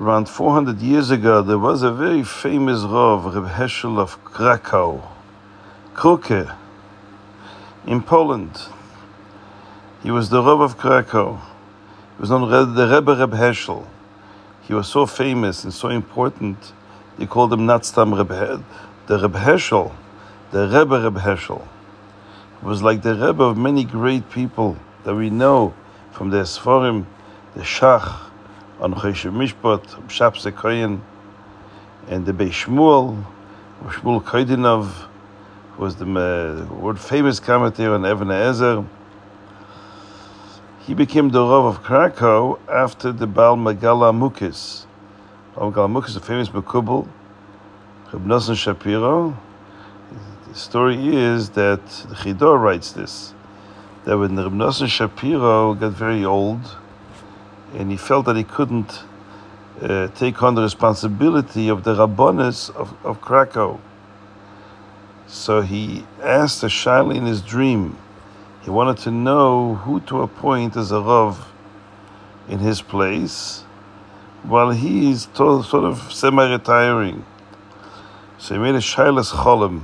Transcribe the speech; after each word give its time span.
Around 0.00 0.28
400 0.28 0.80
years 0.80 1.12
ago, 1.12 1.40
there 1.40 1.58
was 1.58 1.84
a 1.84 1.92
very 1.92 2.24
famous 2.24 2.82
Rav, 2.82 3.32
Reb 3.32 3.44
Heschel 3.44 3.96
of 4.00 4.22
Krakow, 4.24 5.00
Kroke, 5.94 6.52
in 7.86 8.02
Poland. 8.02 8.58
He 10.02 10.10
was 10.10 10.30
the 10.30 10.42
Rav 10.42 10.60
of 10.60 10.76
Krakow. 10.78 11.36
He 11.36 12.20
was 12.20 12.28
known 12.28 12.52
as 12.52 12.74
the 12.74 12.88
Rebbe 12.88 13.14
Reb 13.14 13.34
Heschel. 13.34 13.86
He 14.62 14.74
was 14.74 14.88
so 14.88 15.06
famous 15.06 15.62
and 15.62 15.72
so 15.72 15.90
important, 15.90 16.72
they 17.16 17.26
called 17.26 17.52
him 17.52 17.64
not 17.64 17.86
Stam 17.86 18.14
Reb 18.14 18.30
He- 18.30 18.64
the 19.06 19.20
Reb 19.20 19.34
Heschel, 19.34 19.92
the 20.50 20.66
Rebbe 20.66 21.04
Reb 21.04 21.18
Heschel. 21.18 21.62
He 22.60 22.66
was 22.66 22.82
like 22.82 23.02
the 23.02 23.14
Rebbe 23.14 23.44
of 23.44 23.56
many 23.56 23.84
great 23.84 24.28
people 24.28 24.76
that 25.04 25.14
we 25.14 25.30
know 25.30 25.72
from 26.10 26.30
the 26.30 26.38
Sforim, 26.38 27.04
the 27.54 27.62
Shach, 27.62 28.23
on 28.80 28.94
Mishpat, 28.94 30.10
Shapse 30.10 30.44
Koyen, 30.46 31.00
and 32.08 32.26
the 32.26 32.32
Beis 32.32 32.50
Shmuel, 32.50 33.24
Shmuel 33.84 34.22
Koydinov, 34.22 34.90
who 35.72 35.82
was 35.82 35.96
the 35.96 36.04
uh, 36.04 36.74
world 36.74 37.00
famous 37.00 37.40
commentator 37.40 37.94
on 37.94 38.04
Evan 38.04 38.30
Ezer. 38.30 38.84
He 40.80 40.94
became 40.94 41.30
the 41.30 41.40
Rav 41.40 41.64
of 41.64 41.82
Krakow 41.82 42.58
after 42.68 43.10
the 43.10 43.26
Baal 43.26 43.56
Megaleh 43.56 44.12
Amukos. 44.12 44.86
Baal 45.54 45.72
Megaleh 45.72 45.88
Amukos, 45.88 46.16
a 46.16 46.20
famous 46.20 46.48
Makubal, 46.50 47.08
Reb 48.12 48.26
Nosson 48.26 48.56
Shapiro. 48.56 49.36
The 50.48 50.54
story 50.54 51.16
is 51.16 51.50
that 51.50 51.84
the 51.86 52.14
Chida 52.14 52.60
writes 52.60 52.92
this, 52.92 53.34
that 54.04 54.18
when 54.18 54.36
Reb 54.36 54.52
Nosson 54.52 54.88
Shapiro 54.88 55.74
got 55.74 55.92
very 55.92 56.24
old, 56.24 56.60
and 57.74 57.90
he 57.90 57.96
felt 57.96 58.26
that 58.26 58.36
he 58.36 58.44
couldn't 58.44 59.04
uh, 59.82 60.08
take 60.08 60.42
on 60.42 60.54
the 60.54 60.62
responsibility 60.62 61.68
of 61.68 61.84
the 61.84 61.94
Rabbonis 61.94 62.74
of, 62.74 62.94
of 63.04 63.20
Krakow. 63.20 63.80
So 65.26 65.62
he 65.62 66.04
asked 66.22 66.62
a 66.62 66.66
Shaila 66.66 67.16
in 67.16 67.24
his 67.24 67.42
dream. 67.42 67.98
He 68.62 68.70
wanted 68.70 68.98
to 68.98 69.10
know 69.10 69.74
who 69.74 70.00
to 70.02 70.22
appoint 70.22 70.76
as 70.76 70.92
a 70.92 71.00
Rav 71.00 71.52
in 72.48 72.60
his 72.60 72.80
place 72.80 73.64
while 74.42 74.70
he's 74.70 75.26
to, 75.26 75.62
sort 75.62 75.84
of 75.84 76.12
semi-retiring. 76.12 77.24
So 78.38 78.54
he 78.54 78.60
made 78.60 78.74
a 78.74 78.78
Shailas 78.78 79.32
Cholim. 79.32 79.82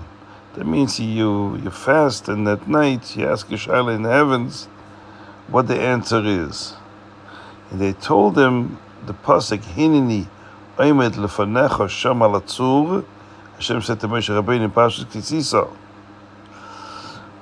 That 0.55 0.67
means 0.67 1.01
you, 1.01 1.57
you 1.57 1.71
fast 1.71 2.29
and 2.29 2.47
at 2.47 2.69
night 2.69 3.17
you 3.17 3.27
ask 3.27 3.51
a 3.51 3.55
Shaila 3.55 3.95
in 3.97 4.03
the 4.03 4.11
heavens 4.11 4.67
what 5.49 5.67
the 5.67 5.81
answer 5.81 6.23
is. 6.25 6.75
And 7.71 7.81
they 7.81 7.93
told 7.93 8.37
him 8.37 8.79
the 9.07 9.15
pasuk 9.15 9.63
Hinini 9.63 10.27
Oimed 10.77 11.13
lefanecha 11.13 11.89
sham 11.89 12.23
al 12.23 12.41
atzur. 12.41 13.05
Hashem 13.55 13.83
said 13.83 14.01
to 14.01 14.09
Moshe 14.09 14.29
Rabbeinu 14.29 14.65
in 14.65 14.71
Parshas 14.71 15.05
Kisisa, 15.05 15.71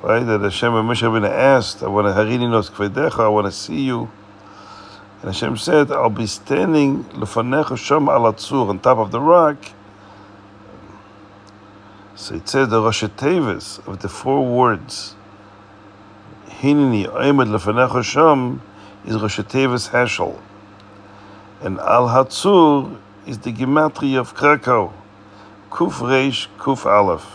right? 0.03 0.25
That 0.25 0.41
Hashem 0.41 0.75
and 0.75 0.89
Moshe 0.89 1.03
Rabbeinu 1.03 1.31
asked, 1.31 1.83
"I 1.83 1.87
want 1.87 2.09
to 2.09 2.13
harini 2.13 2.51
nos 2.51 2.69
kvedecha. 2.69 3.21
I 3.21 3.29
want 3.29 3.47
to 3.47 3.53
see 3.53 3.81
you." 3.83 4.11
And 5.23 5.33
Hashem 5.33 5.57
said, 5.57 5.93
"I'll 5.93 6.11
be 6.11 6.27
standing 6.27 7.05
lefanecha 7.05 7.77
sham 7.79 8.09
al 8.09 8.33
atzur 8.33 8.69
on 8.69 8.81
top 8.81 8.99
of 8.99 9.13
the 9.13 9.21
rock." 9.21 9.57
So 12.17 12.35
it 12.35 12.49
said 12.49 12.71
the 12.71 12.83
Rosh 12.83 13.05
of 13.05 14.01
the 14.01 14.09
four 14.09 14.45
words 14.45 15.15
Hinini 16.49 17.07
Oimed 17.07 17.57
lefanecha 17.57 18.03
sham 18.03 18.61
is 19.07 19.17
Rosh 19.17 19.39
Heschel. 19.41 20.41
And 21.61 21.79
Al 21.81 22.09
Hatzur 22.09 22.99
is 23.27 23.39
the 23.39 23.53
gematria 23.53 24.19
of 24.19 24.35
Krakow. 24.35 24.93
Kuf 25.71 25.95
Reish 25.95 26.47
Kuf 26.59 26.87
Aleph. 26.87 27.27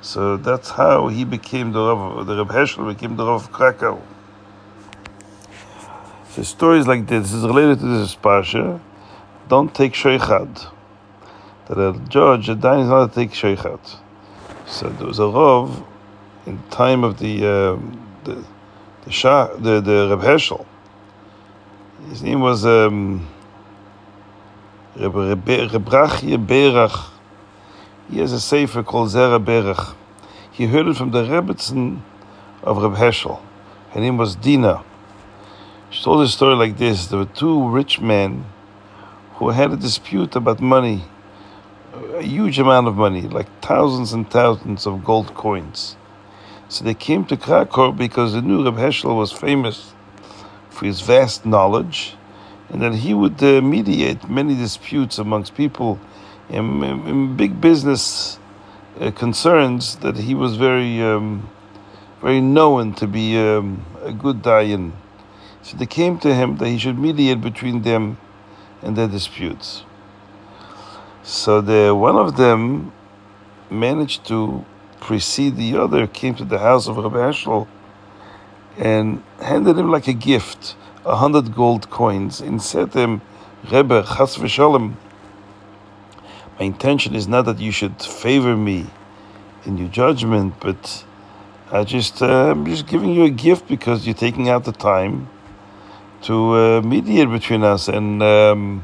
So 0.00 0.36
that's 0.36 0.70
how 0.70 1.08
he 1.08 1.24
became 1.24 1.72
the 1.72 1.80
Rav, 1.80 2.26
the 2.26 2.36
Reb 2.36 2.48
Heschel 2.48 2.86
became 2.92 3.16
the 3.16 3.26
Rav 3.26 3.44
of 3.44 3.52
Krakow. 3.52 4.00
So 6.30 6.42
stories 6.42 6.86
like 6.86 7.06
this, 7.06 7.30
this 7.30 7.34
is 7.34 7.44
related 7.44 7.80
to 7.80 7.98
this 7.98 8.14
parsha. 8.14 8.80
Don't 9.48 9.74
take 9.74 9.94
sheichad. 9.94 10.70
That 11.66 11.78
a 11.78 11.98
judge, 12.08 12.48
a 12.48 12.54
dayan 12.54 12.82
is 12.82 12.88
not 12.88 13.08
to 13.08 13.14
take 13.14 13.32
sheichad. 13.32 13.80
So 14.66 14.88
there 14.88 15.06
was 15.06 15.18
a 15.18 15.26
Rav 15.26 15.84
in 16.46 16.62
time 16.70 17.02
of 17.02 17.18
the 17.18 17.46
um, 17.46 18.00
the 18.24 18.44
the 19.08 19.14
Shah, 19.14 19.46
the 19.56 19.80
the 19.80 20.08
Reb 20.10 20.20
Heschel. 20.20 20.66
His 22.10 22.22
name 22.22 22.40
was 22.40 22.66
um, 22.66 23.26
Reb, 24.96 25.14
Reb, 25.14 25.44
Rebrachia 25.46 26.38
Berach. 26.46 27.10
He 28.10 28.18
has 28.18 28.32
a 28.32 28.40
sefer 28.40 28.82
called 28.82 29.08
Zera 29.08 29.42
Berach. 29.42 29.94
He 30.52 30.66
heard 30.66 30.86
it 30.88 30.96
from 30.96 31.10
the 31.10 31.22
Rebbetzin 31.24 32.02
of 32.62 32.82
Reb 32.82 32.96
Heschel. 32.96 33.40
Her 33.92 34.00
name 34.00 34.18
was 34.18 34.36
Dina. 34.36 34.84
She 35.88 36.04
told 36.04 36.20
a 36.22 36.28
story 36.28 36.56
like 36.56 36.76
this: 36.76 37.06
There 37.06 37.18
were 37.18 37.32
two 37.42 37.66
rich 37.70 38.00
men 38.00 38.44
who 39.36 39.48
had 39.48 39.72
a 39.72 39.76
dispute 39.76 40.36
about 40.36 40.60
money, 40.60 41.04
a 42.14 42.22
huge 42.22 42.58
amount 42.58 42.88
of 42.88 42.96
money, 42.96 43.22
like 43.22 43.48
thousands 43.62 44.12
and 44.12 44.30
thousands 44.30 44.86
of 44.86 45.02
gold 45.02 45.32
coins. 45.34 45.96
So 46.68 46.84
they 46.84 46.94
came 46.94 47.24
to 47.26 47.36
Krakow 47.36 47.92
because 47.92 48.34
they 48.34 48.42
knew 48.42 48.62
Reb 48.62 48.74
Heschel 48.74 49.16
was 49.16 49.32
famous 49.32 49.94
for 50.68 50.84
his 50.84 51.00
vast 51.00 51.46
knowledge, 51.46 52.14
and 52.68 52.82
that 52.82 52.94
he 52.94 53.14
would 53.14 53.42
uh, 53.42 53.62
mediate 53.62 54.28
many 54.28 54.54
disputes 54.54 55.16
amongst 55.18 55.54
people 55.54 55.98
in, 56.50 56.84
in, 56.84 57.06
in 57.08 57.36
big 57.36 57.58
business 57.58 58.38
uh, 59.00 59.10
concerns. 59.12 59.96
That 59.96 60.18
he 60.18 60.34
was 60.34 60.56
very, 60.56 61.00
um, 61.00 61.48
very 62.20 62.42
known 62.42 62.92
to 62.96 63.06
be 63.06 63.38
um, 63.38 63.86
a 64.02 64.12
good 64.12 64.42
dayan. 64.42 64.92
So 65.62 65.78
they 65.78 65.86
came 65.86 66.18
to 66.18 66.34
him 66.34 66.58
that 66.58 66.68
he 66.68 66.78
should 66.78 66.98
mediate 66.98 67.40
between 67.40 67.80
them 67.80 68.18
and 68.82 68.94
their 68.94 69.08
disputes. 69.08 69.84
So 71.22 71.62
the 71.62 71.94
one 71.94 72.16
of 72.16 72.36
them 72.36 72.92
managed 73.70 74.26
to 74.26 74.64
precede 75.08 75.56
the 75.56 75.74
other, 75.74 76.06
came 76.06 76.34
to 76.34 76.44
the 76.44 76.58
house 76.58 76.86
of 76.86 76.98
Rabbi 76.98 77.16
Heschel 77.16 77.66
and 78.76 79.22
handed 79.40 79.78
him 79.78 79.90
like 79.90 80.06
a 80.06 80.12
gift 80.12 80.76
a 81.04 81.16
hundred 81.16 81.54
gold 81.54 81.88
coins 81.88 82.40
and 82.42 82.60
said 82.60 82.92
to 82.92 82.98
him, 83.00 83.22
Rebbe, 83.72 84.02
chas 84.02 84.36
v'shalom, 84.36 84.94
my 86.58 86.66
intention 86.66 87.14
is 87.14 87.26
not 87.26 87.46
that 87.46 87.58
you 87.58 87.72
should 87.72 88.02
favor 88.02 88.54
me 88.54 88.86
in 89.64 89.78
your 89.78 89.88
judgment, 89.88 90.54
but 90.60 91.04
I 91.72 91.84
just 91.84 92.22
uh, 92.22 92.50
I'm 92.50 92.66
just 92.66 92.86
giving 92.86 93.10
you 93.14 93.24
a 93.24 93.30
gift 93.30 93.66
because 93.66 94.06
you're 94.06 94.22
taking 94.26 94.48
out 94.48 94.64
the 94.64 94.72
time 94.72 95.28
to 96.22 96.34
uh, 96.54 96.82
mediate 96.82 97.30
between 97.30 97.62
us, 97.62 97.88
and 97.88 98.22
um, 98.22 98.82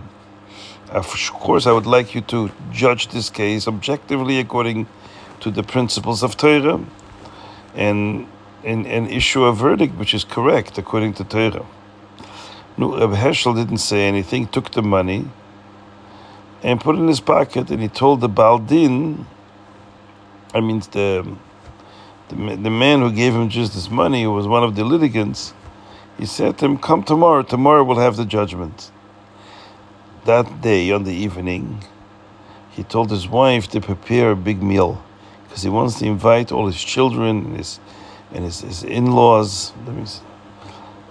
of 0.90 1.06
course 1.32 1.66
I 1.66 1.72
would 1.72 1.86
like 1.96 2.14
you 2.14 2.22
to 2.32 2.50
judge 2.72 3.08
this 3.08 3.28
case 3.28 3.68
objectively 3.68 4.38
according 4.38 4.86
to 5.40 5.50
the 5.50 5.62
principles 5.62 6.22
of 6.22 6.36
Torah, 6.36 6.80
and 7.74 8.26
and, 8.64 8.86
and 8.86 9.10
issue 9.10 9.44
a 9.44 9.52
verdict 9.52 9.94
which 9.96 10.14
is 10.14 10.24
correct 10.24 10.78
according 10.78 11.12
to 11.14 11.24
Torah. 11.24 11.66
No, 12.76 12.98
Reb 12.98 13.10
Heschel 13.10 13.54
didn't 13.54 13.78
say 13.78 14.08
anything, 14.08 14.46
took 14.46 14.70
the 14.72 14.82
money 14.82 15.28
and 16.62 16.80
put 16.80 16.96
it 16.96 16.98
in 16.98 17.08
his 17.08 17.20
pocket, 17.20 17.70
and 17.70 17.82
he 17.82 17.88
told 17.88 18.20
the 18.20 18.28
Baal 18.28 18.58
Din, 18.58 19.26
I 20.54 20.60
mean 20.60 20.80
the, 20.92 21.36
the 22.28 22.34
the 22.34 22.70
man 22.70 23.00
who 23.00 23.12
gave 23.12 23.34
him 23.34 23.48
just 23.50 23.74
this 23.74 23.90
money, 23.90 24.22
who 24.22 24.32
was 24.32 24.46
one 24.46 24.64
of 24.64 24.74
the 24.74 24.82
litigants, 24.82 25.52
he 26.18 26.26
said 26.26 26.58
to 26.58 26.64
him, 26.64 26.78
"Come 26.78 27.02
tomorrow. 27.02 27.42
Tomorrow 27.42 27.84
we'll 27.84 27.98
have 27.98 28.16
the 28.16 28.24
judgment." 28.24 28.90
That 30.24 30.62
day, 30.62 30.90
on 30.90 31.04
the 31.04 31.12
evening, 31.12 31.84
he 32.70 32.82
told 32.82 33.10
his 33.10 33.28
wife 33.28 33.68
to 33.68 33.80
prepare 33.80 34.30
a 34.30 34.36
big 34.36 34.62
meal 34.62 35.02
because 35.54 35.62
he 35.62 35.70
wants 35.70 36.00
to 36.00 36.04
invite 36.04 36.50
all 36.50 36.66
his 36.66 36.82
children 36.82 37.44
and 37.44 37.56
his 37.56 37.78
and 38.32 38.44
his, 38.44 38.62
his 38.62 38.82
me 38.82 40.04
see, 40.04 40.20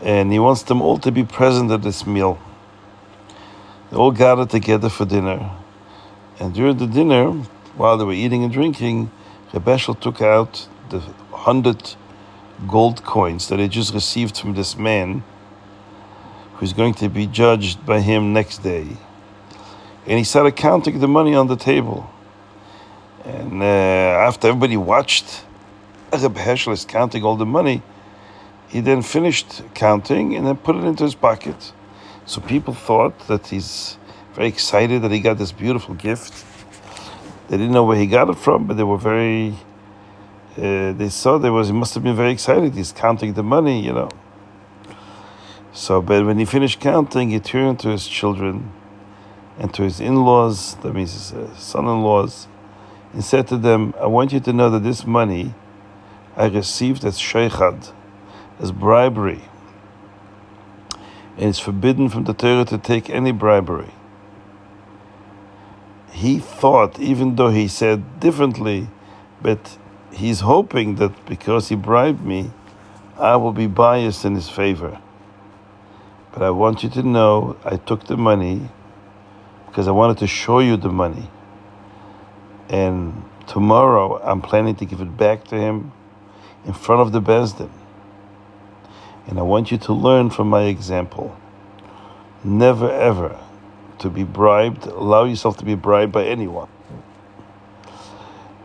and 0.01 0.33
he 0.33 0.37
wants 0.37 0.63
them 0.63 0.81
all 0.81 0.97
to 0.97 1.13
be 1.13 1.23
present 1.23 1.71
at 1.71 1.81
this 1.81 2.05
meal. 2.05 2.37
They 3.89 3.95
all 3.95 4.11
gathered 4.11 4.49
together 4.49 4.89
for 4.89 5.05
dinner. 5.05 5.49
And 6.41 6.53
during 6.53 6.75
the 6.75 6.87
dinner, 6.87 7.31
while 7.77 7.97
they 7.97 8.03
were 8.03 8.11
eating 8.11 8.43
and 8.43 8.51
drinking, 8.51 9.11
Reb 9.53 9.63
Heschel 9.63 9.97
took 9.97 10.21
out 10.21 10.67
the 10.89 10.99
hundred 11.31 11.95
gold 12.67 13.05
coins 13.05 13.47
that 13.47 13.59
he 13.59 13.69
just 13.69 13.93
received 13.93 14.37
from 14.37 14.55
this 14.55 14.75
man 14.75 15.23
who's 16.55 16.73
going 16.73 16.95
to 16.95 17.07
be 17.07 17.27
judged 17.27 17.85
by 17.85 18.01
him 18.01 18.33
next 18.33 18.57
day. 18.57 18.97
And 20.05 20.17
he 20.17 20.25
started 20.25 20.57
counting 20.57 20.99
the 20.99 21.07
money 21.07 21.33
on 21.33 21.47
the 21.47 21.55
table. 21.55 22.12
And 23.25 23.61
uh, 23.61 23.65
after 23.65 24.49
everybody 24.49 24.77
watched, 24.77 25.45
Reb 26.11 26.35
Heschel 26.35 26.73
is 26.73 26.85
counting 26.85 27.23
all 27.23 27.37
the 27.37 27.45
money. 27.45 27.81
He 28.67 28.81
then 28.81 29.01
finished 29.01 29.61
counting 29.73 30.35
and 30.35 30.45
then 30.45 30.57
put 30.57 30.75
it 30.75 30.83
into 30.83 31.03
his 31.03 31.15
pocket. 31.15 31.71
So 32.25 32.41
people 32.41 32.73
thought 32.73 33.27
that 33.27 33.47
he's 33.47 33.97
very 34.33 34.47
excited 34.47 35.01
that 35.03 35.11
he 35.11 35.19
got 35.19 35.37
this 35.37 35.51
beautiful 35.51 35.95
gift. 35.95 36.45
They 37.47 37.57
didn't 37.57 37.71
know 37.71 37.83
where 37.83 37.97
he 37.97 38.07
got 38.07 38.29
it 38.29 38.37
from, 38.37 38.67
but 38.67 38.77
they 38.77 38.83
were 38.83 38.97
very. 38.97 39.55
Uh, 40.57 40.93
they 40.93 41.09
saw 41.09 41.37
there 41.37 41.51
was 41.51 41.67
he 41.67 41.73
must 41.73 41.93
have 41.93 42.03
been 42.03 42.15
very 42.15 42.31
excited. 42.31 42.73
He's 42.73 42.91
counting 42.91 43.33
the 43.33 43.43
money, 43.43 43.83
you 43.83 43.93
know. 43.93 44.09
So, 45.71 46.01
but 46.01 46.25
when 46.25 46.37
he 46.37 46.45
finished 46.45 46.79
counting, 46.79 47.31
he 47.31 47.39
turned 47.39 47.79
to 47.79 47.89
his 47.89 48.07
children 48.07 48.71
and 49.59 49.73
to 49.73 49.83
his 49.83 49.99
in-laws, 49.99 50.75
that 50.77 50.93
means 50.93 51.13
his 51.13 51.33
uh, 51.33 51.55
son-in-laws, 51.55 52.47
and 53.13 53.23
said 53.23 53.47
to 53.47 53.57
them, 53.57 53.93
"I 54.01 54.07
want 54.07 54.33
you 54.33 54.39
to 54.41 54.51
know 54.51 54.69
that 54.71 54.83
this 54.83 55.05
money 55.05 55.53
I 56.35 56.47
received 56.47 57.05
as 57.05 57.19
sheikhad, 57.19 57.91
as 58.59 58.71
bribery, 58.71 59.41
and 61.37 61.49
it's 61.49 61.59
forbidden 61.59 62.09
from 62.09 62.25
the 62.25 62.33
Torah 62.33 62.65
to 62.65 62.77
take 62.77 63.09
any 63.09 63.31
bribery." 63.31 63.93
He 66.11 66.39
thought, 66.39 66.99
even 66.99 67.35
though 67.35 67.49
he 67.49 67.67
said 67.67 68.19
differently, 68.19 68.87
but 69.41 69.77
he's 70.11 70.41
hoping 70.41 70.95
that 70.95 71.25
because 71.25 71.69
he 71.69 71.75
bribed 71.75 72.23
me, 72.23 72.51
I 73.19 73.35
will 73.35 73.51
be 73.51 73.67
biased 73.67 74.23
in 74.25 74.35
his 74.35 74.49
favor. 74.49 74.99
But 76.31 76.43
I 76.43 76.49
want 76.51 76.83
you 76.83 76.89
to 76.89 77.03
know 77.03 77.55
I 77.65 77.77
took 77.77 78.05
the 78.05 78.17
money 78.17 78.69
because 79.67 79.87
I 79.87 79.91
wanted 79.91 80.17
to 80.19 80.27
show 80.27 80.59
you 80.59 80.77
the 80.77 80.89
money. 80.89 81.29
And 82.69 83.23
tomorrow 83.47 84.21
I'm 84.23 84.41
planning 84.41 84.75
to 84.77 84.85
give 84.85 85.01
it 85.01 85.17
back 85.17 85.45
to 85.45 85.55
him 85.55 85.91
in 86.65 86.73
front 86.73 87.01
of 87.01 87.11
the 87.11 87.21
Besdin. 87.21 87.71
And 89.27 89.39
I 89.39 89.41
want 89.41 89.71
you 89.71 89.77
to 89.79 89.93
learn 89.93 90.29
from 90.29 90.49
my 90.49 90.63
example. 90.63 91.37
Never 92.43 92.91
ever 92.91 93.39
to 93.99 94.09
be 94.09 94.23
bribed, 94.23 94.85
allow 94.85 95.23
yourself 95.23 95.57
to 95.57 95.65
be 95.65 95.75
bribed 95.75 96.11
by 96.11 96.25
anyone. 96.25 96.67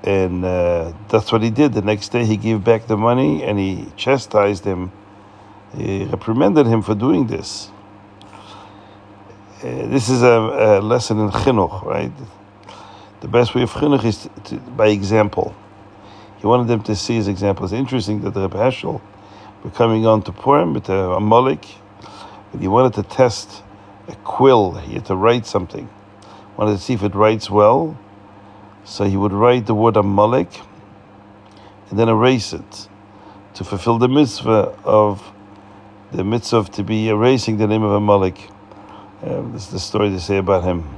And 0.03 0.45
uh, 0.45 0.93
that's 1.09 1.31
what 1.31 1.43
he 1.43 1.51
did. 1.51 1.75
The 1.75 1.83
next 1.83 2.09
day 2.11 2.25
he 2.25 2.37
gave 2.37 2.65
back 2.65 2.87
the 2.87 2.97
money 2.97 3.43
and 3.43 3.59
he 3.59 3.87
chastised 3.97 4.65
him 4.65 4.91
he 5.77 6.05
reprimanded 6.05 6.67
him 6.67 6.83
for 6.83 6.95
doing 6.95 7.27
this. 7.27 7.71
Uh, 9.63 9.87
this 9.89 10.09
is 10.09 10.23
a, 10.23 10.27
a, 10.27 10.81
lesson 10.81 11.19
in 11.19 11.31
chinuch, 11.31 11.85
right? 11.85 12.13
The 13.21 13.29
best 13.29 13.55
way 13.55 13.63
of 13.63 13.71
chinuch 13.73 14.05
is 14.05 14.29
to, 14.45 14.57
by 14.57 14.89
example. 14.89 15.55
He 16.39 16.47
wanted 16.47 16.69
them 16.69 16.83
to 16.85 16.95
see 16.95 17.17
his 17.17 17.27
example. 17.27 17.65
It's 17.65 17.75
interesting 17.75 18.21
that 18.21 18.33
the 18.33 18.43
Rebbe 18.43 18.59
Heschel 18.59 19.01
were 19.65 19.71
coming 19.71 20.07
on 20.07 20.23
to 20.23 20.33
Purim 20.33 20.73
with 20.73 20.89
a, 20.89 21.13
a 21.13 21.21
mullik, 21.21 21.67
but 22.53 22.61
he 22.61 22.69
wanted 22.69 22.95
to 22.95 23.03
test 23.03 23.63
a 24.07 24.15
quill. 24.17 24.73
He 24.73 24.95
had 24.95 25.07
to 25.07 25.17
write 25.17 25.47
something. 25.47 25.89
Wanted 26.57 26.77
to 26.77 26.79
see 26.79 26.95
if 26.95 27.03
it 27.03 27.15
writes 27.15 27.51
well. 27.51 27.99
So 28.85 29.05
he 29.05 29.17
would 29.17 29.33
write 29.33 29.67
the 29.67 29.75
word 29.75 29.97
Amalek 29.97 30.61
and 31.91 31.99
then 31.99 32.09
erase 32.09 32.53
it 32.53 32.89
to 33.55 33.65
fulfill 33.65 33.99
the 33.99 34.09
mitzvah 34.09 34.79
of 34.85 35.33
the 36.13 36.25
mitzvah 36.25 36.71
to 36.73 36.85
be 36.85 37.09
erasing 37.09 37.59
the 37.59 37.67
name 37.67 37.83
of 37.83 37.93
Amalek. 37.93 38.49
Uh, 39.23 39.43
this 39.53 39.65
is 39.65 39.71
the 39.71 39.81
story 39.81 40.09
they 40.09 40.19
say 40.19 40.37
about 40.37 40.65
him. 40.65 40.98